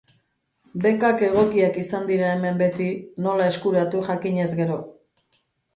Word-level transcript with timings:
Bekak 0.85 1.21
egokiak 1.27 1.77
izan 1.83 2.09
dira 2.13 2.33
hemen 2.37 2.59
beti, 2.65 2.89
nola 3.27 3.53
eskuratu 3.55 4.05
jakinez 4.11 4.53
gero. 4.65 4.85